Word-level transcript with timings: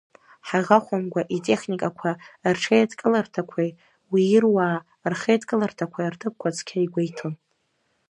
Ҳаӷа 0.47 0.79
хәымга 0.85 1.21
итехникақәа 1.37 2.11
рҽеидкыларҭақәеи 2.55 3.69
уи 4.11 4.23
ируаа 4.35 4.77
рхеидкыларҭақәеи 5.11 6.11
рҭыԥқәа 6.13 6.55
цқьа 6.55 6.77
игәеиҭон. 6.85 7.33